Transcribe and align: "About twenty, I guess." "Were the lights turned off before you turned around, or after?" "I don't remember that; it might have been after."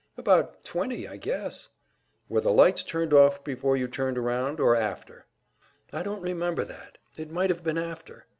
"About 0.17 0.63
twenty, 0.65 1.07
I 1.07 1.17
guess." 1.17 1.69
"Were 2.27 2.41
the 2.41 2.49
lights 2.51 2.81
turned 2.81 3.13
off 3.13 3.43
before 3.43 3.77
you 3.77 3.87
turned 3.87 4.17
around, 4.17 4.59
or 4.59 4.75
after?" 4.75 5.27
"I 5.93 6.01
don't 6.01 6.23
remember 6.23 6.63
that; 6.65 6.97
it 7.17 7.29
might 7.29 7.51
have 7.51 7.63
been 7.63 7.77
after." 7.77 8.25